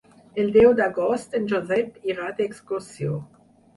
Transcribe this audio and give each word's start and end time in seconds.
El 0.43 0.47
deu 0.55 0.69
d'agost 0.79 1.37
en 1.39 1.45
Josep 1.53 2.09
irà 2.15 2.33
d'excursió. 2.41 3.13